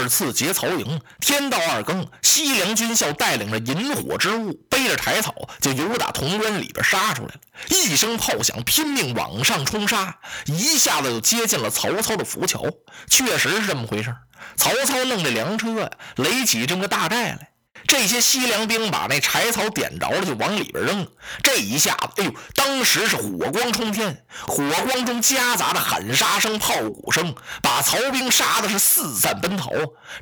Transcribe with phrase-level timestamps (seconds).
[0.00, 7.40] 二次劫曹营，天到二更，西凉军校带领着引火之物，背着柴草，就由打潼关里边杀出来了。
[7.68, 12.64] 一声炮响，拼命往上冲杀，一下子就接近了曹操的浮桥。
[13.08, 14.16] 确实是这么回事
[14.56, 17.49] 曹操弄这粮车呀，垒起这么个大寨来。
[17.86, 21.08] 这些西凉兵把那柴草点着了，就往里边扔。
[21.42, 29.70] 这一下子，哎呦，当时是火光冲天，火光中夹杂着喊杀声、炮鼓声，把曹兵杀的是四散奔逃。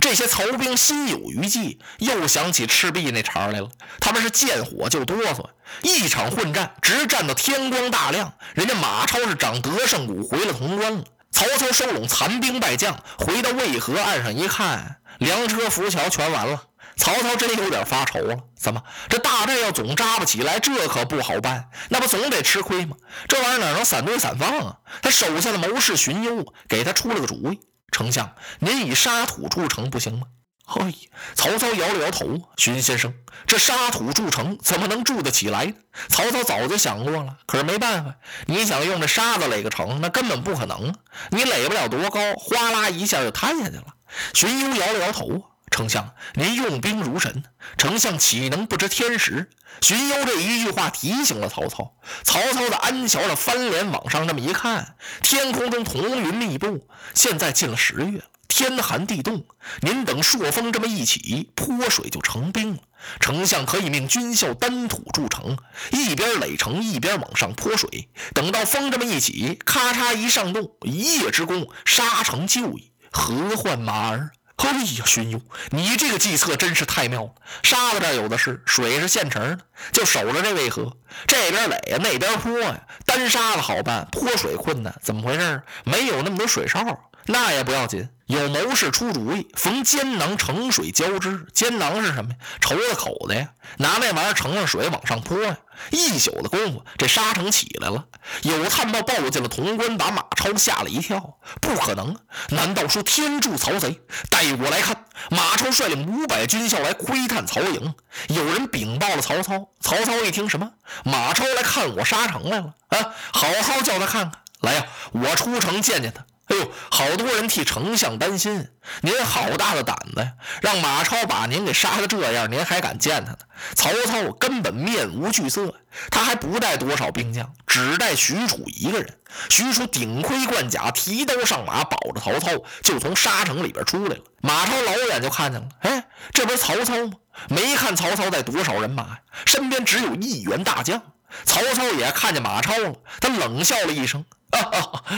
[0.00, 3.68] 这些曹兵心有余悸，又想起赤壁那茬来了。
[4.00, 5.44] 他们是见火就哆嗦，
[5.82, 8.32] 一场混战直战到天光大亮。
[8.54, 11.04] 人家马超是长得胜鼓回了潼关了。
[11.30, 16.62] 曹操收拢残兵败将，回到渭河岸上一看，粮车浮桥全完了。
[16.98, 22.96] 曹操真有点发愁了，怎么这大寨要总扎不起来，这可不好办，那不总得吃亏吗？
[23.28, 24.76] 这玩意儿哪能散堆散放啊？
[25.00, 27.60] 他手下的谋士荀攸给他出了个主意
[27.92, 30.26] ：“丞相，您以沙土筑城不行吗？”
[30.70, 30.92] 嘿，
[31.34, 32.26] 曹操摇了摇头
[32.58, 33.14] ：“荀先生，
[33.46, 35.72] 这沙土筑城怎么能筑得起来呢？”
[36.10, 38.14] 曹操早就想过了，可是没办法，
[38.46, 40.94] 你想用这沙子垒个城，那根本不可能！
[41.30, 43.86] 你垒不了多高，哗啦一下就塌下去了。
[44.34, 45.42] 荀攸摇了摇头。
[45.78, 47.44] 丞相，您用兵如神，
[47.76, 49.48] 丞相岂能不知天时？
[49.80, 51.94] 荀攸这一句话提醒了曹操。
[52.24, 56.88] 曹操的安桥的翻脸往上这么一看，天空中彤云密布。
[57.14, 59.46] 现在进了十月了，天寒地冻。
[59.80, 62.80] 您等朔风这么一起，泼水就成冰了。
[63.20, 65.56] 丞相可以命军校担土筑城，
[65.92, 68.08] 一边垒城一边往上泼水。
[68.34, 72.90] 等到风这么一起，咔嚓一上冻，一夜之功，沙城就矣。
[73.12, 74.32] 何患马儿？
[74.58, 77.30] 哎呀，荀攸，你这个计策真是太妙了！
[77.62, 80.94] 沙子这有的是，水是现成的，就守着这渭河，
[81.26, 82.78] 这边垒呀，那边泼呀。
[83.06, 85.62] 单沙子好办，泼水困难，怎么回事？
[85.84, 86.80] 没有那么多水哨，
[87.28, 88.08] 那也不要紧。
[88.26, 91.46] 有谋士出主意，逢尖囊盛水浇之。
[91.54, 92.36] 尖囊是什么呀？
[92.60, 95.56] 绸子口子呀，拿那玩意儿盛上水往上泼呀。
[95.90, 98.04] 一宿的功夫，这沙城起来了。
[98.42, 101.38] 有探报报进了潼关，把马超吓了一跳。
[101.60, 102.16] 不可能！
[102.50, 103.98] 难道说天助曹贼？
[104.30, 105.06] 带我来看。
[105.30, 107.94] 马超率领五百军校来窥探曹营。
[108.28, 109.70] 有人禀报了曹操。
[109.80, 110.70] 曹操一听，什么？
[111.04, 112.74] 马超来看我沙城来了？
[112.88, 114.32] 啊，好好叫他看看。
[114.60, 116.26] 来呀，我出城见见他。
[116.48, 118.68] 哎呦，好多人替丞相担心。
[119.02, 120.32] 您好大的胆子呀！
[120.62, 123.38] 让马超把您给杀的这样，您还敢见他呢？
[123.74, 125.74] 曹操根本面无惧色，
[126.10, 129.18] 他还不带多少兵将，只带许褚一个人。
[129.50, 132.50] 许褚顶盔贯甲，提刀上马，保着曹操
[132.82, 134.22] 就从沙城里边出来了。
[134.40, 137.12] 马超老远就看见了，哎，这不是曹操吗？
[137.50, 139.18] 没看曹操带多少人马呀？
[139.44, 141.02] 身边只有一员大将。
[141.44, 144.24] 曹操也看见马超了，他冷笑了一声。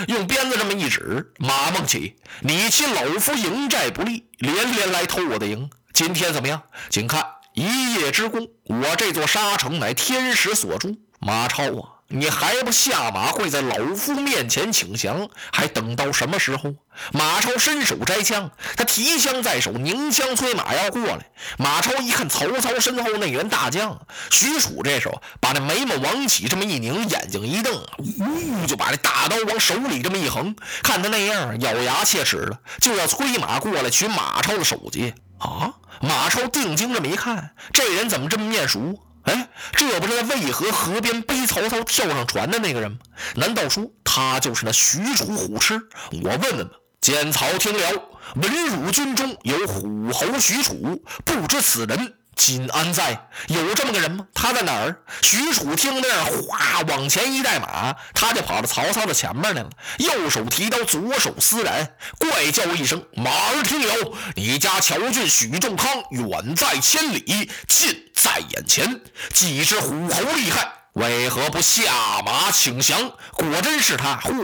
[0.08, 5.70] 用鞭子这么一指，马孟起，你欺老夫营寨不利，连连来偷我的营。
[5.92, 6.62] 今天怎么样？
[6.88, 10.96] 请看一夜之功，我这座沙城乃天时所铸。
[11.20, 11.99] 马超啊！
[12.12, 15.28] 你还不下马跪在老夫面前请降？
[15.52, 16.74] 还等到什么时候？
[17.12, 21.30] 马超伸手摘枪，他提枪在手，拧枪催马要过来。
[21.56, 23.96] 马超一看曹操身后那员大将
[24.28, 35.74] 许褚，这时候把那眉毛往起这么一拧，眼睛一瞪，呜，就把这大刀往手里这么一横，看他那样，咬牙切齿的就要催马过来取马超的首级啊！
[36.00, 38.98] 马超定睛这么一看，这人怎么这么面熟？
[39.24, 42.98] 哎，这不是在渭河河边背曹操跳上船的那个人吗？
[43.36, 45.80] 难道说他就是那许褚虎痴？
[46.22, 46.74] 我问问吧。
[47.00, 48.02] 见曹听了，
[48.34, 52.14] 文汝军中有虎侯许褚，不知此人。
[52.42, 53.28] 今安在？
[53.48, 54.26] 有这么个人吗？
[54.32, 54.96] 他在哪儿？
[55.20, 59.68] 许褚听那儿，哗，往前一带马，他就跑到曹操的前面来了。
[59.98, 61.86] 右手提刀，左手撕髯，
[62.18, 64.12] 怪叫一声：“马儿听了！
[64.36, 69.02] 你家乔俊许仲康远在千里，近在眼前。
[69.34, 73.10] 几只虎猴厉害。”为何不下马请降？
[73.32, 74.20] 果真是他！
[74.22, 74.34] 嚯！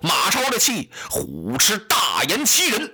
[0.00, 2.90] 马超的气，虎痴大言欺人。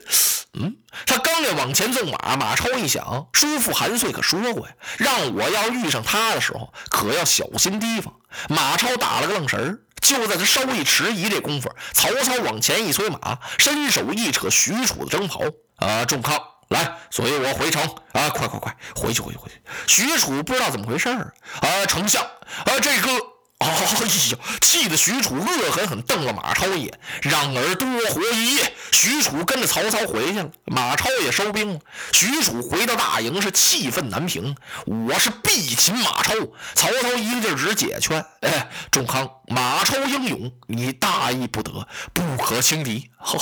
[0.55, 0.75] 嗯，
[1.07, 8.13] 他刚要往前纵马，马超一想，叔父韩遂可说过呀，让我要遇上他的时候，可要小心提防。
[8.49, 15.43] 马超打了个愣神，就在他稍一迟疑这功夫，曹操往前一催马，伸手一扯许褚的征袍，
[15.77, 16.37] 啊，仲康
[16.73, 17.83] 来，所以我回城
[18.13, 19.61] 啊，快快快，回去回去回去。
[19.87, 23.33] 许褚不知道怎么回事儿啊，丞相啊，这个。
[23.59, 24.39] 哎呀！
[24.61, 28.73] 气得许褚恶狠狠瞪了马超一眼，让儿多活一夜。
[28.91, 31.79] 许褚跟着曹操回去了，马超也收兵了。
[32.13, 36.35] 许褚回到大营是气愤难平，我是必擒马超。
[36.75, 43.39] 曹操一个劲儿直解劝：“哎，仲康，马超英勇，你大意不得，不可轻敌。”嘿，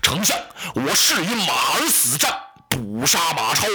[0.00, 0.38] 丞相，
[0.74, 2.32] 我誓与马儿死战，
[2.74, 3.68] 捕杀马超，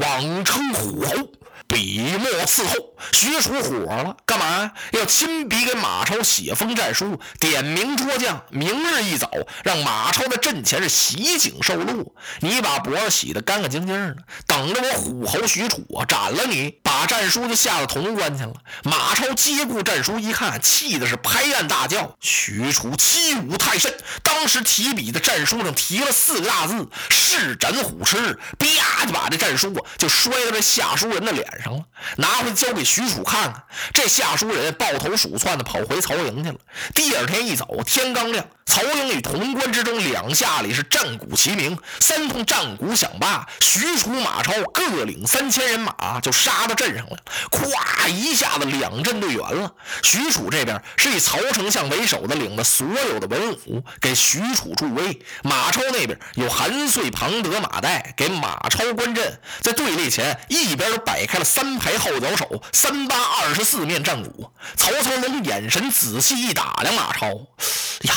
[0.00, 1.28] 枉称虎侯。
[1.68, 9.30] 笔墨伺候，许褚火了，干嘛要亲笔给马超写封战书，点名捉将，明日一早
[9.64, 12.14] 让马超在阵前是袭警受禄。
[12.40, 14.16] 你把脖子洗得干干净净的，
[14.46, 16.78] 等着我虎侯许褚啊斩了你！
[16.82, 18.52] 把战书就下到潼关去了。
[18.84, 31.74] 马超接过战书一看，气的是拍案大叫：“许褚欺侮太甚！”当时提笔的战书上提了四个大字：“誓斩虎痴！”啪就把这战书啊就摔到这下书人的脸上。
[31.74, 31.84] 了，
[32.16, 33.62] 拿回去交给许褚看看。
[33.94, 36.56] 这下书人抱头鼠窜的跑回曹营去了。
[36.92, 38.44] 第二天一早，天刚亮。
[38.66, 47.16] 曹营与潼关之中，两下里是战鼓齐鸣，三通战鼓响罢，许褚、马超各领三千人马就杀到镇上了。
[47.50, 49.72] 咵一下子，两阵队圆了。
[50.04, 59.40] 许褚这边是以曹丞相为首的，领了所有的文武给许褚助威；马超那边有韩遂、庞德、马岱给马超观阵。
[59.60, 64.50] 在队列前一边摆开了三排号角手，三八二十四面战鼓。
[64.74, 68.14] 曹操龙眼神仔细一打量马超，呀！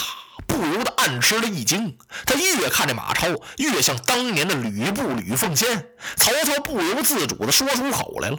[0.48, 3.28] 不由得暗吃了一惊，他越看这马超，
[3.58, 5.86] 越像当年的吕布吕奉先。
[6.16, 8.38] 曹操不由自主地说出口来了：“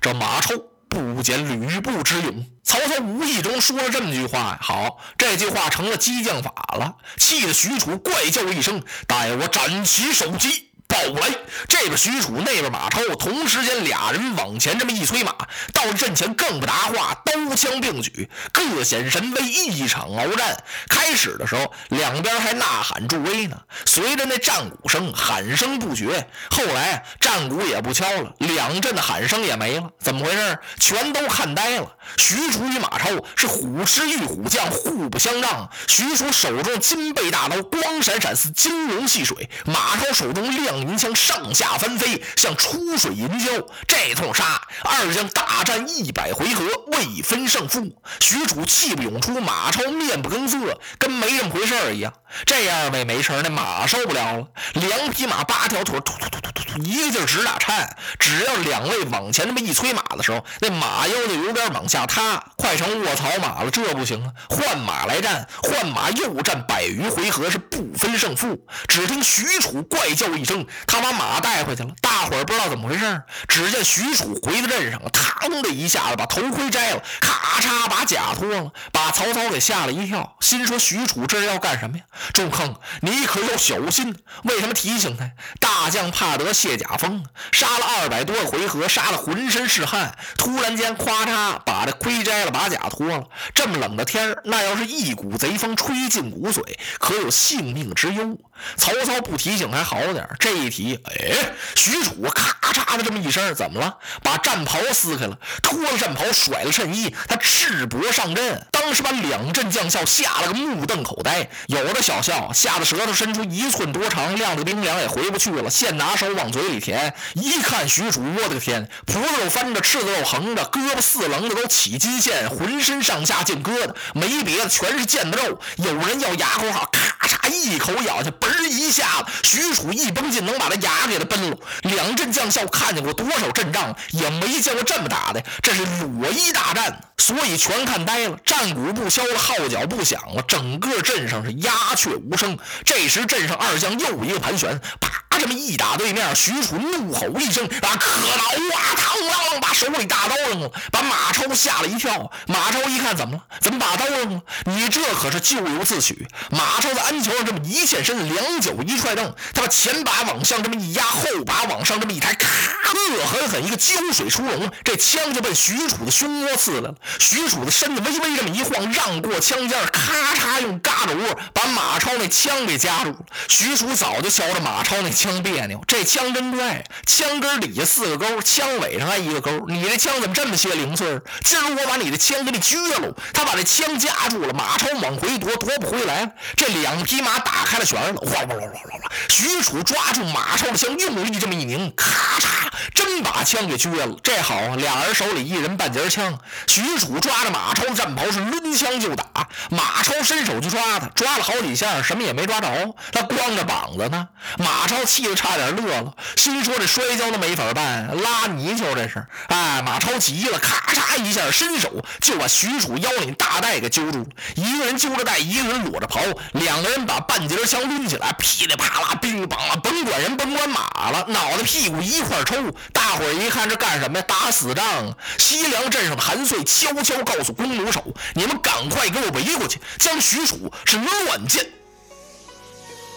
[0.00, 0.54] 这马超
[0.88, 11.28] 不减吕布之勇。”曹操无意中说了这么句话，好，这句话成了激将法了，气得许褚怪叫一声：“待我斩其首级！”报来，
[11.66, 15.34] 这边许褚，那边马超，同时间俩人往前这么一催马，
[15.72, 20.56] 到了阵前更不答话，刀枪并举，各显神威，一场鏖战。
[20.88, 26.28] 开始的时候，两边还呐喊助威呢，随着那战鼓声，喊声不绝。
[26.50, 30.58] 后来战鼓也不敲了，两阵的喊声也没了，怎么回事？
[30.78, 31.90] 全都看呆了。
[32.18, 35.68] 许褚与马超是虎狮与虎将，互不相让。
[35.88, 40.83] 许褚手中金背大刀光闪闪似金龙戏水，马超手中亮。
[40.84, 43.50] 银枪上下翻飞，像出水银胶。
[43.88, 47.96] 这通杀，二将大战一百回合，未分胜负。
[48.20, 52.12] 许褚气不涌出，马超面不更色，跟没这么回事一样。
[52.44, 54.46] 这样呗，没事那马受不了了。
[54.74, 57.96] 两匹马，八条腿，突突突突突突，一个劲儿直打颤。
[58.18, 63.70] 只要两位往前那么一催马的时候，那马腰就有点往下塌，快成卧槽马了。
[63.70, 65.48] 这不行啊，换马来战。
[65.62, 68.66] 换马又战百余回合，是不分胜负。
[68.88, 70.66] 只听许褚怪叫一声。
[70.86, 73.22] 他把马带回去了，大伙儿不知道怎么回事。
[73.48, 82.04] 只见许褚回到镇上，嘡的一下子把头盔摘了，咔嚓把甲脱了，把曹操给吓了一跳，心说许褚这是要干什么呀？
[82.32, 84.14] 仲康，你可要小心！
[84.44, 85.30] 为什么提醒他？
[85.60, 93.24] 大将怕得卸甲风，杀了二百多个回合，杀得浑身是汗，突然间咔嚓把这盔摘了，把甲脱了。
[93.54, 96.62] 这么冷的天，那要是一股贼风吹进骨髓，
[96.98, 98.38] 可有性命之忧。
[98.76, 103.96] 曹操不提醒还好点这一提，哎，许褚咔嚓的这么一声，怎么了？
[104.22, 108.66] 把战袍撕开了，脱了战袍，甩了衬衣，他赤膊上阵。
[108.72, 117.14] 当时把两阵将校吓了个目瞪口呆，有的小校吓得舌头伸出一寸多长，晾着冰凉也回不去了，现拿手往嘴里填。
[117.34, 125.60] 一看许褚，我的个天，葡萄肉翻着，赤子肉横着，胳膊四棱子都起金线，浑身上下尽疙瘩，没别的，全是腱子肉。
[125.76, 131.56] 有人要牙口好，咔嚓一口咬下，嘣一下子，许褚一绷劲能把他牙给他崩了。
[131.82, 137.00] 两阵将校看见过多少阵仗，也没见过这么打的，这是裸衣大战。
[137.16, 142.58] 所以全看呆了，战鼓不敲了，号角不响了，整个镇上是鸦雀无声。
[142.84, 145.24] 这时镇上二将又一个盘旋，啪。
[145.36, 152.30] 这么一打对面，许褚怒吼一声：“啊，可恼啊！”嘡啷啷把手里大刀扔了，把马超吓了一跳。
[152.46, 153.42] 马超一看，怎么了？
[153.60, 154.40] 怎么把刀扔了？
[154.64, 156.26] 你这可是咎由自取！
[156.50, 162.48] 马超在鞍桥上这么一现身，两脚一踹蹬，他把前把往上这么一压，后把往上这么一抬，咔，
[162.94, 166.94] 恶狠狠一个浇水出笼，这枪就奔许褚的胸窝刺来了。
[167.18, 173.16] 许褚的身子微微这么一晃，让过枪尖，咔嚓用嘎肢窝把马超那枪给夹住了。
[173.48, 179.50] 许褚早就瞧着马超那枪别扭，这枪真怪，枪根底下四个钩，枪尾上还一个钩。
[179.68, 181.20] 你这枪怎么这么些零碎？
[181.42, 183.14] 今儿我把你的枪给你撅了。
[183.32, 186.30] 他把这枪夹住了，马超往回夺，夺不回来。
[186.56, 189.12] 这两匹马打开了旋了，哗哗哗哗哗！
[189.28, 194.16] 许褚抓住马超的枪，用力这么一拧，咔嚓，真把枪给撅了。
[194.22, 196.38] 这好啊，俩人手里一人半截枪。
[196.66, 199.24] 徐许褚抓着马超战袍是抡枪就打，
[199.70, 204.28] 马超伸手就抓他，抓了好几下，什么也没抓着，他光着膀子呢。
[204.58, 209.26] 马超气得差点乐了，心说这摔跤都没法办，拉泥鳅这是。
[209.48, 214.26] 哎，马超急了，咔嚓一下伸手就把许褚腰领大带给揪住了。
[214.54, 216.20] 一个人揪着带，一个人裸着袍，
[216.52, 220.80] 两个人把半截枪抡起来，噼里啪啦，乒乓了，甭管人，甭管马
[221.28, 222.56] 脑袋屁股一块抽。
[222.92, 224.24] 大伙儿一看这干什么呀？
[224.26, 225.16] 打死仗！
[225.38, 228.02] 西凉镇上的韩遂悄悄告诉弓弩手
[228.34, 231.66] ：“你们赶快给我围过去，将许褚是乱箭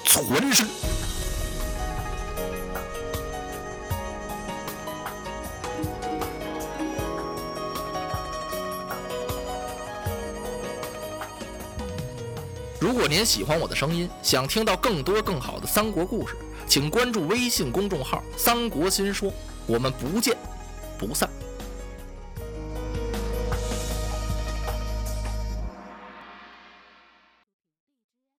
[0.05, 0.67] 存身。”
[12.79, 16.35] 如果您喜欢我的声音，想听到更多更好的三国故事，
[16.67, 19.33] 请关注微信公众号“三国新说”，
[19.65, 20.35] 我们不见
[20.97, 21.36] 不散。